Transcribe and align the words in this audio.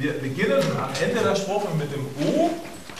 Wir 0.00 0.14
beginnen 0.14 0.62
am 0.82 0.88
Ende 1.06 1.22
der 1.22 1.36
Strophe 1.36 1.68
mit 1.76 1.92
dem 1.92 2.06
U 2.26 2.48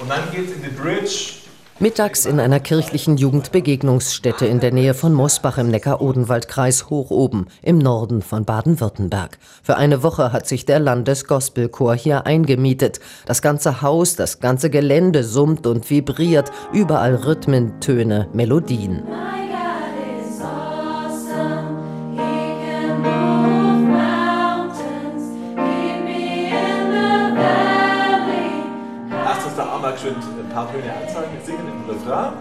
und 0.00 0.10
dann 0.10 0.30
geht 0.32 0.50
es 0.50 0.56
in 0.56 0.62
die 0.62 0.68
Bridge. 0.68 1.30
Mittags 1.78 2.26
in 2.26 2.38
einer 2.38 2.60
kirchlichen 2.60 3.16
Jugendbegegnungsstätte 3.16 4.44
in 4.44 4.60
der 4.60 4.70
Nähe 4.70 4.92
von 4.92 5.14
Mosbach 5.14 5.56
im 5.56 5.68
Neckar-Odenwald-Kreis 5.68 6.90
hoch 6.90 7.10
oben 7.10 7.46
im 7.62 7.78
Norden 7.78 8.20
von 8.20 8.44
Baden-Württemberg. 8.44 9.38
Für 9.62 9.78
eine 9.78 10.02
Woche 10.02 10.30
hat 10.34 10.46
sich 10.46 10.66
der 10.66 10.78
Landesgospelchor 10.78 11.94
hier 11.94 12.26
eingemietet. 12.26 13.00
Das 13.24 13.40
ganze 13.40 13.80
Haus, 13.80 14.14
das 14.14 14.40
ganze 14.40 14.68
Gelände 14.68 15.24
summt 15.24 15.66
und 15.66 15.88
vibriert, 15.88 16.52
überall 16.74 17.14
Rhythmen, 17.14 17.80
Töne, 17.80 18.28
Melodien. 18.34 19.04
Ein 30.50 30.54
paar 30.54 30.72
Töne 30.72 30.92
anzeigen, 30.92 31.32
wir 31.32 31.44
singen 31.44 31.68
im 31.68 31.90
Refrain. 31.90 32.32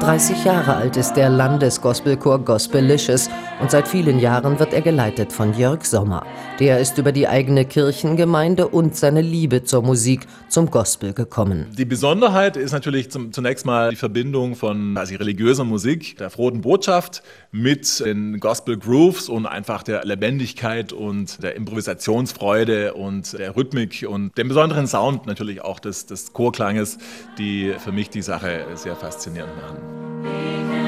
30 0.00 0.44
Jahre 0.44 0.74
alt 0.74 0.96
ist 0.96 1.12
der 1.12 1.30
Landesgospelchor 1.30 2.40
Gospelicious 2.40 3.30
und 3.60 3.70
seit 3.70 3.86
vielen 3.86 4.18
Jahren 4.18 4.58
wird 4.58 4.72
er 4.72 4.80
geleitet 4.80 5.32
von 5.32 5.56
Jörg 5.56 5.84
Sommer. 5.84 6.26
Der 6.58 6.80
ist 6.80 6.98
über 6.98 7.12
die 7.12 7.28
eigene 7.28 7.64
Kirchengemeinde 7.64 8.66
und 8.66 8.96
seine 8.96 9.22
Liebe 9.22 9.62
zur 9.62 9.82
Musik 9.82 10.26
zum 10.48 10.68
Gospel 10.68 11.12
gekommen. 11.12 11.66
Die 11.78 11.84
Besonderheit 11.84 12.56
ist 12.56 12.72
natürlich 12.72 13.12
zum, 13.12 13.32
zunächst 13.32 13.66
mal 13.66 13.90
die 13.90 13.96
Verbindung 13.96 14.56
von 14.56 14.94
quasi 14.94 15.14
religiöser 15.14 15.64
Musik, 15.64 16.18
der 16.18 16.28
frohen 16.28 16.60
Botschaft 16.60 17.22
mit 17.52 18.00
den 18.00 18.40
Gospel 18.40 18.76
Grooves 18.76 19.28
und 19.28 19.46
einfach 19.46 19.84
der 19.84 20.04
Lebendigkeit 20.04 20.92
und 20.92 21.40
der 21.40 21.54
Improvisationsfreude 21.54 22.94
und 22.94 23.38
der 23.38 23.54
Rhythmik 23.54 24.04
und 24.08 24.36
dem 24.36 24.48
besonderen 24.48 24.88
Sound 24.88 25.26
natürlich 25.26 25.62
auch 25.62 25.78
des, 25.78 26.06
des 26.06 26.32
Chorklanges, 26.32 26.98
die 27.38 27.74
für 27.78 27.92
mich 27.92 28.10
die 28.10 28.22
Sache 28.22 28.39
sehr 28.74 28.96
faszinierend 28.96 29.54
machen. 29.56 30.79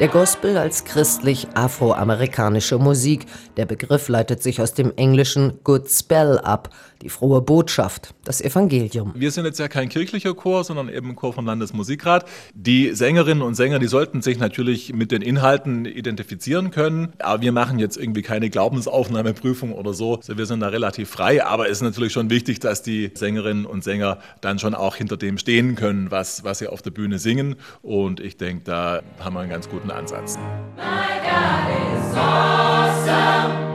Der 0.00 0.08
Gospel 0.08 0.56
als 0.56 0.84
christlich-afroamerikanische 0.86 2.78
Musik. 2.78 3.26
Der 3.58 3.66
Begriff 3.66 4.08
leitet 4.08 4.42
sich 4.42 4.62
aus 4.62 4.72
dem 4.72 4.94
englischen 4.96 5.58
Good 5.62 5.90
Spell 5.90 6.38
ab, 6.38 6.70
die 7.02 7.10
frohe 7.10 7.42
Botschaft, 7.42 8.14
das 8.24 8.40
Evangelium. 8.40 9.12
Wir 9.14 9.30
sind 9.30 9.44
jetzt 9.44 9.58
ja 9.58 9.68
kein 9.68 9.90
kirchlicher 9.90 10.32
Chor, 10.32 10.64
sondern 10.64 10.88
eben 10.88 11.14
Chor 11.16 11.34
vom 11.34 11.44
Landesmusikrat. 11.44 12.24
Die 12.54 12.94
Sängerinnen 12.94 13.42
und 13.42 13.56
Sänger, 13.56 13.78
die 13.78 13.88
sollten 13.88 14.22
sich 14.22 14.38
natürlich 14.38 14.94
mit 14.94 15.12
den 15.12 15.20
Inhalten 15.20 15.84
identifizieren 15.84 16.70
können, 16.70 17.12
aber 17.18 17.42
wir 17.42 17.52
machen 17.52 17.78
jetzt 17.78 17.98
irgendwie 17.98 18.22
keine 18.22 18.48
Glaubensaufnahmeprüfung 18.48 19.72
oder 19.72 19.92
so. 19.92 20.16
Also 20.16 20.38
wir 20.38 20.46
sind 20.46 20.60
da 20.60 20.68
relativ 20.68 21.10
frei, 21.10 21.44
aber 21.44 21.66
es 21.66 21.72
ist 21.72 21.82
natürlich 21.82 22.14
schon 22.14 22.30
wichtig, 22.30 22.58
dass 22.60 22.82
die 22.82 23.10
Sängerinnen 23.12 23.66
und 23.66 23.84
Sänger 23.84 24.18
dann 24.40 24.58
schon 24.58 24.74
auch 24.74 24.96
hinter 24.96 25.18
dem 25.18 25.36
stehen 25.36 25.74
können, 25.74 26.10
was, 26.10 26.42
was 26.42 26.58
sie 26.60 26.68
auf 26.68 26.80
der 26.80 26.90
Bühne 26.90 27.18
singen. 27.18 27.56
Und 27.82 28.20
ich 28.20 28.38
denke, 28.38 28.64
da 28.64 29.02
haben 29.18 29.34
wir 29.34 29.40
einen 29.40 29.50
ganz 29.50 29.68
guten 29.68 29.89
Ansatz. 29.90 30.38
Is 31.96 32.16
awesome. 32.16 33.70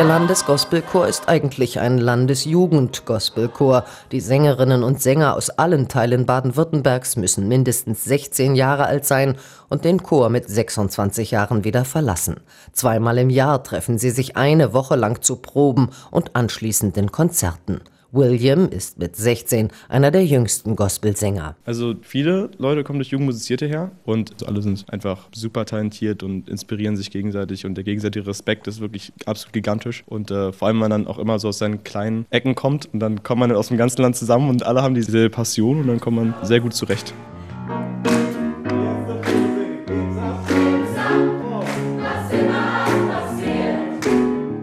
Der 0.00 0.06
Landesgospelchor 0.06 1.08
ist 1.08 1.28
eigentlich 1.28 1.78
ein 1.78 1.98
Landesjugendgospelchor. 1.98 3.84
Die 4.12 4.20
Sängerinnen 4.20 4.82
und 4.82 5.02
Sänger 5.02 5.36
aus 5.36 5.50
allen 5.50 5.88
Teilen 5.88 6.24
Baden-Württembergs 6.24 7.16
müssen 7.16 7.48
mindestens 7.48 8.04
16 8.04 8.54
Jahre 8.54 8.86
alt 8.86 9.04
sein 9.04 9.36
und 9.68 9.84
den 9.84 10.02
Chor 10.02 10.30
mit 10.30 10.48
26 10.48 11.32
Jahren 11.32 11.64
wieder 11.64 11.84
verlassen. 11.84 12.40
Zweimal 12.72 13.18
im 13.18 13.28
Jahr 13.28 13.62
treffen 13.62 13.98
sie 13.98 14.08
sich 14.08 14.38
eine 14.38 14.72
Woche 14.72 14.96
lang 14.96 15.20
zu 15.20 15.36
Proben 15.36 15.90
und 16.10 16.34
anschließend 16.34 16.96
in 16.96 17.12
Konzerten. 17.12 17.82
William 18.12 18.68
ist 18.68 18.98
mit 18.98 19.16
16 19.16 19.68
einer 19.88 20.10
der 20.10 20.24
jüngsten 20.24 20.76
Gospelsänger. 20.76 21.56
Also 21.64 21.94
viele 22.02 22.50
Leute 22.58 22.84
kommen 22.84 22.98
durch 22.98 23.08
Jugendmusizierte 23.08 23.66
her 23.66 23.90
und 24.04 24.46
alle 24.46 24.62
sind 24.62 24.84
einfach 24.92 25.28
super 25.32 25.64
talentiert 25.64 26.22
und 26.22 26.48
inspirieren 26.48 26.96
sich 26.96 27.10
gegenseitig 27.10 27.66
und 27.66 27.74
der 27.74 27.84
gegenseitige 27.84 28.26
Respekt 28.26 28.66
ist 28.66 28.80
wirklich 28.80 29.12
absolut 29.26 29.52
gigantisch 29.52 30.04
und 30.06 30.30
äh, 30.30 30.52
vor 30.52 30.68
allem, 30.68 30.76
wenn 30.76 30.88
man 30.88 30.90
dann 30.90 31.06
auch 31.06 31.18
immer 31.18 31.38
so 31.38 31.48
aus 31.48 31.58
seinen 31.58 31.84
kleinen 31.84 32.26
Ecken 32.30 32.54
kommt 32.54 32.92
und 32.92 33.00
dann 33.00 33.22
kommt 33.22 33.40
man 33.40 33.52
aus 33.52 33.68
dem 33.68 33.76
ganzen 33.76 34.02
Land 34.02 34.16
zusammen 34.16 34.48
und 34.48 34.64
alle 34.64 34.82
haben 34.82 34.94
diese 34.94 35.30
Passion 35.30 35.80
und 35.80 35.86
dann 35.86 36.00
kommt 36.00 36.16
man 36.16 36.34
sehr 36.42 36.60
gut 36.60 36.74
zurecht. 36.74 37.14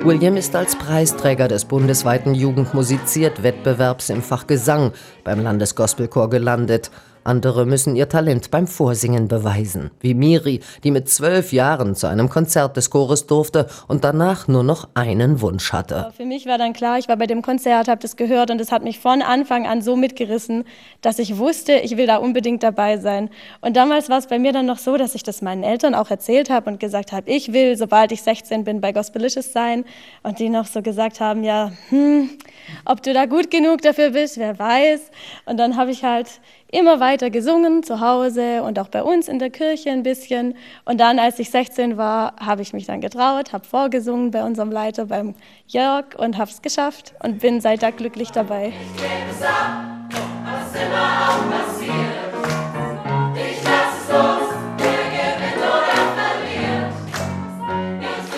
William 0.08 0.38
ist 0.38 0.56
als 0.56 0.78
Preisträger 0.78 1.50
des 1.50 1.66
bundesweiten 1.66 2.34
Jugendmusiziert-Wettbewerbs 2.34 4.10
im 4.10 4.24
Fach 4.24 4.48
Gesang 4.48 4.94
beim 5.26 5.42
Landesgospelchor 5.42 6.30
gelandet 6.30 6.92
andere 7.28 7.66
müssen 7.66 7.96
ihr 7.96 8.10
Talent 8.10 8.52
beim 8.52 8.68
Vorsingen 8.68 9.28
beweisen, 9.28 9.92
wie 10.00 10.14
Miri, 10.14 10.62
die 10.84 10.92
mit 10.92 11.10
zwölf 11.10 11.54
Jahren 11.54 11.96
zu 11.96 12.08
einem 12.08 12.30
Konzert 12.30 12.78
des 12.78 12.90
Chores 12.90 13.28
durfte 13.28 13.68
und 13.88 14.04
danach 14.04 14.48
nur 14.48 14.64
noch 14.64 14.88
einen 14.94 15.42
Wunsch 15.42 15.74
hatte. 15.74 16.12
Für 16.16 16.26
mich 16.26 16.46
war 16.46 16.58
dann 16.58 16.74
klar, 16.74 16.98
ich 16.98 17.08
war 17.08 17.18
bei 17.18 17.28
dem 17.28 17.42
Konzert, 17.42 17.88
habe 17.88 18.02
das 18.02 18.16
gehört 18.16 18.52
und 18.52 18.62
es 18.62 18.72
hat 18.72 18.84
mich 18.84 19.00
von 19.00 19.22
Anfang 19.22 19.68
an 19.68 19.82
so 19.82 19.96
mitgerissen, 19.96 20.64
dass 21.02 21.20
ich 21.20 21.38
wusste, 21.38 21.74
ich 21.74 21.98
will 21.98 22.08
da 22.08 22.18
unbedingt 22.18 22.64
dabei 22.64 22.98
sein. 22.98 23.30
Und 23.62 23.76
damals 23.76 24.10
war 24.10 24.18
es 24.18 24.28
bei 24.28 24.40
mir 24.40 24.54
dann 24.54 24.66
noch 24.66 24.78
so, 24.78 24.98
dass 24.98 25.16
ich 25.16 25.24
das 25.24 25.42
meinen 25.42 25.64
Eltern 25.64 25.96
auch 25.96 26.10
erzählt 26.10 26.50
habe 26.50 26.70
und 26.70 26.80
gesagt 26.80 27.12
habe, 27.12 27.30
ich 27.30 27.54
will, 27.54 27.78
sobald 27.78 28.12
ich 28.12 28.22
16 28.22 28.64
bin, 28.64 28.82
bei 28.82 28.92
Gospelicious 28.92 29.52
sein. 29.52 29.86
Und 30.24 30.40
die 30.40 30.50
noch 30.50 30.66
so 30.66 30.82
gesagt 30.82 31.20
haben, 31.20 31.44
ja, 31.44 31.72
hm, 31.90 32.30
ob 32.86 33.04
du 33.04 33.14
da 33.14 33.26
gut 33.26 33.52
genug 33.52 33.82
dafür 33.82 34.12
bist, 34.12 34.38
wer 34.38 34.58
weiß. 34.58 35.02
Und 35.46 35.58
dann 35.58 35.78
habe 35.78 35.92
ich 35.92 36.04
halt 36.04 36.28
immer 36.72 37.00
weiter 37.00 37.30
gesungen 37.30 37.84
zu 37.84 38.02
Hause 38.02 38.64
und 38.64 38.80
auch 38.80 38.90
bei 38.90 39.04
uns 39.04 39.28
in 39.28 39.40
der 39.40 39.50
Kirche 39.50 39.90
ein 39.90 40.04
bisschen. 40.04 40.56
Und 40.86 41.00
dann, 41.00 41.20
als 41.20 41.40
ich 41.40 41.50
16 41.50 41.98
war, 41.98 42.36
habe 42.40 42.62
ich 42.62 42.74
mich 42.74 42.86
dann 42.86 43.02
getraut, 43.02 43.54
habe 43.54 43.66
vorgesungen 43.66 44.32
bei 44.32 44.44
unserem 44.44 44.72
Leiter, 44.72 45.06
beim 45.06 45.36
Jörg 45.68 46.16
und 46.18 46.38
habe 46.38 46.52
es 46.52 46.62
geschafft 46.62 47.14
und 47.24 47.40
bin 47.40 47.62
seit 47.62 47.84
da 47.84 47.92
glücklich 47.92 48.32
dabei. 48.32 48.74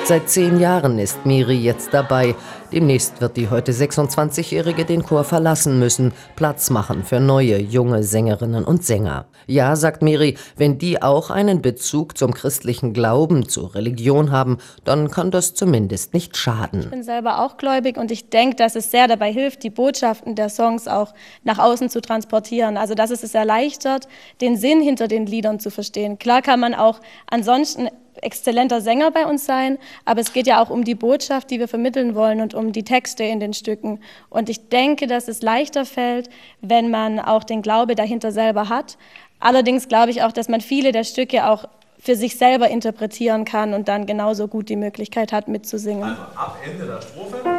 Seit 0.09 0.27
zehn 0.27 0.59
Jahren 0.59 0.97
ist 0.97 1.23
Miri 1.27 1.53
jetzt 1.53 1.93
dabei. 1.93 2.33
Demnächst 2.71 3.21
wird 3.21 3.37
die 3.37 3.51
heute 3.51 3.73
26-Jährige 3.73 4.83
den 4.83 5.03
Chor 5.03 5.23
verlassen 5.23 5.77
müssen, 5.77 6.13
Platz 6.35 6.71
machen 6.71 7.03
für 7.03 7.19
neue, 7.19 7.59
junge 7.59 8.01
Sängerinnen 8.01 8.65
und 8.65 8.83
Sänger. 8.83 9.27
Ja, 9.45 9.75
sagt 9.75 10.01
Miri, 10.01 10.35
wenn 10.57 10.79
die 10.79 10.99
auch 11.03 11.29
einen 11.29 11.61
Bezug 11.61 12.17
zum 12.17 12.33
christlichen 12.33 12.91
Glauben, 12.91 13.47
zur 13.49 13.75
Religion 13.75 14.31
haben, 14.31 14.57
dann 14.83 15.11
kann 15.11 15.29
das 15.29 15.53
zumindest 15.53 16.15
nicht 16.15 16.37
schaden. 16.37 16.79
Ich 16.79 16.89
bin 16.89 17.03
selber 17.03 17.45
auch 17.45 17.57
gläubig 17.57 17.95
und 17.95 18.09
ich 18.09 18.31
denke, 18.31 18.55
dass 18.55 18.75
es 18.75 18.89
sehr 18.89 19.07
dabei 19.07 19.31
hilft, 19.31 19.61
die 19.61 19.69
Botschaften 19.69 20.33
der 20.33 20.49
Songs 20.49 20.87
auch 20.87 21.13
nach 21.43 21.59
außen 21.59 21.87
zu 21.91 22.01
transportieren. 22.01 22.77
Also, 22.77 22.95
dass 22.95 23.11
es 23.11 23.21
es 23.21 23.35
erleichtert, 23.35 24.07
den 24.41 24.57
Sinn 24.57 24.81
hinter 24.81 25.07
den 25.07 25.27
Liedern 25.27 25.59
zu 25.59 25.69
verstehen. 25.69 26.17
Klar 26.17 26.41
kann 26.41 26.59
man 26.59 26.73
auch 26.73 26.99
ansonsten 27.29 27.89
exzellenter 28.21 28.81
Sänger 28.81 29.11
bei 29.11 29.25
uns 29.25 29.45
sein, 29.45 29.77
aber 30.05 30.21
es 30.21 30.33
geht 30.33 30.47
ja 30.47 30.61
auch 30.61 30.69
um 30.69 30.83
die 30.83 30.95
Botschaft, 30.95 31.49
die 31.49 31.59
wir 31.59 31.67
vermitteln 31.67 32.15
wollen 32.15 32.41
und 32.41 32.53
um 32.53 32.71
die 32.71 32.83
Texte 32.83 33.23
in 33.23 33.39
den 33.39 33.53
Stücken. 33.53 33.99
Und 34.29 34.49
ich 34.49 34.69
denke, 34.69 35.07
dass 35.07 35.27
es 35.27 35.41
leichter 35.41 35.85
fällt, 35.85 36.29
wenn 36.61 36.89
man 36.89 37.19
auch 37.19 37.43
den 37.43 37.61
Glaube 37.61 37.95
dahinter 37.95 38.31
selber 38.31 38.69
hat. 38.69 38.97
Allerdings 39.39 39.87
glaube 39.87 40.11
ich 40.11 40.21
auch, 40.23 40.31
dass 40.31 40.49
man 40.49 40.61
viele 40.61 40.91
der 40.91 41.03
Stücke 41.03 41.47
auch 41.47 41.65
für 41.99 42.15
sich 42.15 42.37
selber 42.37 42.69
interpretieren 42.69 43.43
kann 43.45 43.73
und 43.73 43.87
dann 43.87 44.05
genauso 44.05 44.47
gut 44.47 44.69
die 44.69 44.77
Möglichkeit 44.77 45.33
hat, 45.33 45.47
mitzusingen. 45.47 46.03
Also 46.03 46.21
ab 46.35 46.57
Ende 46.65 46.85
der 46.85 47.01
Strophe 47.01 47.58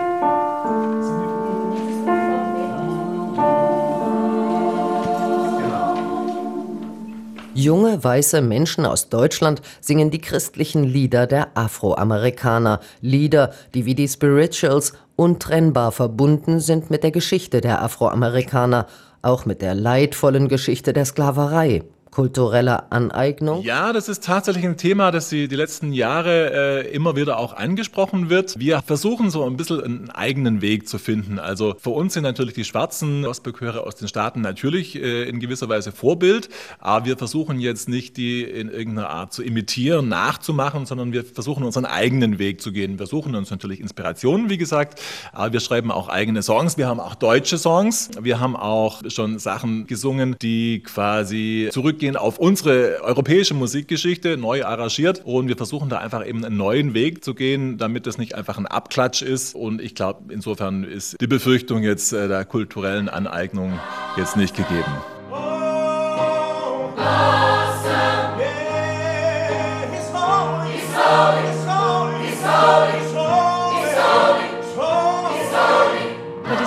Junge 7.60 8.02
weiße 8.02 8.40
Menschen 8.40 8.86
aus 8.86 9.10
Deutschland 9.10 9.60
singen 9.82 10.10
die 10.10 10.20
christlichen 10.20 10.82
Lieder 10.82 11.26
der 11.26 11.58
Afroamerikaner, 11.58 12.80
Lieder, 13.02 13.52
die 13.74 13.84
wie 13.84 13.94
die 13.94 14.08
Spirituals 14.08 14.94
untrennbar 15.16 15.92
verbunden 15.92 16.60
sind 16.60 16.88
mit 16.88 17.02
der 17.02 17.10
Geschichte 17.10 17.60
der 17.60 17.82
Afroamerikaner, 17.82 18.86
auch 19.20 19.44
mit 19.44 19.60
der 19.60 19.74
leidvollen 19.74 20.48
Geschichte 20.48 20.94
der 20.94 21.04
Sklaverei. 21.04 21.82
Kulturelle 22.10 22.90
Aneignung? 22.90 23.62
Ja, 23.62 23.92
das 23.92 24.08
ist 24.08 24.24
tatsächlich 24.24 24.64
ein 24.64 24.76
Thema, 24.76 25.10
das 25.10 25.28
die, 25.28 25.48
die 25.48 25.56
letzten 25.56 25.92
Jahre 25.92 26.84
äh, 26.84 26.94
immer 26.94 27.16
wieder 27.16 27.38
auch 27.38 27.52
angesprochen 27.52 28.30
wird. 28.30 28.58
Wir 28.58 28.82
versuchen 28.82 29.30
so 29.30 29.44
ein 29.44 29.56
bisschen 29.56 29.82
einen 29.82 30.10
eigenen 30.10 30.60
Weg 30.60 30.88
zu 30.88 30.98
finden. 30.98 31.38
Also 31.38 31.74
für 31.78 31.90
uns 31.90 32.14
sind 32.14 32.24
natürlich 32.24 32.54
die 32.54 32.64
schwarzen 32.64 33.22
Gospelchöre 33.22 33.86
aus 33.86 33.96
den 33.96 34.08
Staaten 34.08 34.40
natürlich 34.40 34.96
äh, 34.96 35.28
in 35.28 35.40
gewisser 35.40 35.68
Weise 35.68 35.92
Vorbild, 35.92 36.48
aber 36.78 37.06
wir 37.06 37.16
versuchen 37.16 37.60
jetzt 37.60 37.88
nicht, 37.88 38.16
die 38.16 38.42
in 38.42 38.68
irgendeiner 38.68 39.10
Art 39.10 39.32
zu 39.32 39.42
imitieren, 39.42 40.08
nachzumachen, 40.08 40.86
sondern 40.86 41.12
wir 41.12 41.24
versuchen 41.24 41.64
unseren 41.64 41.86
eigenen 41.86 42.38
Weg 42.38 42.60
zu 42.60 42.72
gehen. 42.72 42.98
Wir 42.98 43.06
suchen 43.06 43.34
uns 43.34 43.50
natürlich 43.50 43.80
Inspirationen, 43.80 44.50
wie 44.50 44.58
gesagt, 44.58 45.00
aber 45.32 45.52
wir 45.52 45.60
schreiben 45.60 45.90
auch 45.90 46.08
eigene 46.08 46.42
Songs. 46.42 46.76
Wir 46.76 46.88
haben 46.88 47.00
auch 47.00 47.14
deutsche 47.14 47.58
Songs. 47.58 48.10
Wir 48.20 48.40
haben 48.40 48.56
auch 48.56 49.02
schon 49.08 49.38
Sachen 49.38 49.86
gesungen, 49.86 50.36
die 50.40 50.82
quasi 50.82 51.68
zurückgehen 52.00 52.16
auf 52.16 52.38
unsere 52.38 53.02
europäische 53.02 53.54
Musikgeschichte, 53.54 54.36
neu 54.38 54.64
arrangiert. 54.64 55.22
Und 55.24 55.48
wir 55.48 55.56
versuchen 55.56 55.90
da 55.90 55.98
einfach 55.98 56.26
eben 56.26 56.44
einen 56.44 56.56
neuen 56.56 56.94
Weg 56.94 57.22
zu 57.22 57.34
gehen, 57.34 57.76
damit 57.76 58.06
das 58.06 58.16
nicht 58.16 58.34
einfach 58.34 58.56
ein 58.58 58.66
Abklatsch 58.66 59.22
ist. 59.22 59.54
Und 59.54 59.80
ich 59.82 59.94
glaube, 59.94 60.32
insofern 60.32 60.84
ist 60.84 61.20
die 61.20 61.26
Befürchtung 61.26 61.82
jetzt 61.82 62.12
äh, 62.12 62.26
der 62.28 62.44
kulturellen 62.46 63.08
Aneignung 63.08 63.78
jetzt 64.16 64.36
nicht 64.36 64.56
gegeben. 64.56 65.19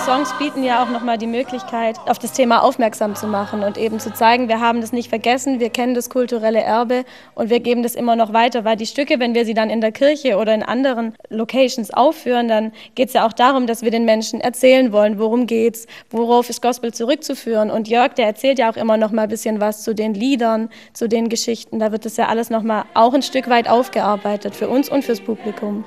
Songs 0.05 0.33
bieten 0.37 0.63
ja 0.63 0.83
auch 0.83 0.89
nochmal 0.89 1.17
die 1.17 1.27
Möglichkeit, 1.27 1.97
auf 2.07 2.19
das 2.19 2.33
Thema 2.33 2.61
aufmerksam 2.61 3.15
zu 3.15 3.27
machen 3.27 3.63
und 3.63 3.77
eben 3.77 3.99
zu 3.99 4.13
zeigen, 4.13 4.47
wir 4.47 4.59
haben 4.59 4.81
das 4.81 4.91
nicht 4.91 5.09
vergessen, 5.09 5.59
wir 5.59 5.69
kennen 5.69 5.93
das 5.93 6.09
kulturelle 6.09 6.61
Erbe 6.61 7.05
und 7.35 7.49
wir 7.49 7.59
geben 7.59 7.83
das 7.83 7.95
immer 7.95 8.15
noch 8.15 8.33
weiter, 8.33 8.65
weil 8.65 8.75
die 8.75 8.85
Stücke, 8.85 9.19
wenn 9.19 9.33
wir 9.33 9.45
sie 9.45 9.53
dann 9.53 9.69
in 9.69 9.81
der 9.81 9.91
Kirche 9.91 10.37
oder 10.37 10.53
in 10.53 10.63
anderen 10.63 11.15
Locations 11.29 11.93
aufführen, 11.93 12.47
dann 12.47 12.71
geht 12.95 13.07
es 13.07 13.13
ja 13.13 13.25
auch 13.25 13.33
darum, 13.33 13.65
dass 13.65 13.81
wir 13.81 13.91
den 13.91 14.05
Menschen 14.05 14.41
erzählen 14.41 14.91
wollen, 14.91 15.19
worum 15.19 15.47
geht's, 15.47 15.87
worauf 16.11 16.49
ist 16.49 16.61
Gospel 16.61 16.93
zurückzuführen. 16.93 17.71
Und 17.71 17.87
Jörg, 17.87 18.13
der 18.13 18.25
erzählt 18.25 18.59
ja 18.59 18.69
auch 18.69 18.77
immer 18.77 18.97
noch 18.97 19.11
mal 19.11 19.23
ein 19.23 19.29
bisschen 19.29 19.61
was 19.61 19.83
zu 19.83 19.95
den 19.95 20.13
Liedern, 20.13 20.69
zu 20.93 21.07
den 21.07 21.29
Geschichten. 21.29 21.79
Da 21.79 21.91
wird 21.91 22.05
das 22.05 22.17
ja 22.17 22.27
alles 22.27 22.49
noch 22.49 22.63
mal 22.63 22.85
auch 22.93 23.13
ein 23.13 23.21
Stück 23.21 23.49
weit 23.49 23.69
aufgearbeitet 23.69 24.55
für 24.55 24.67
uns 24.67 24.89
und 24.89 25.03
fürs 25.03 25.21
Publikum. 25.21 25.85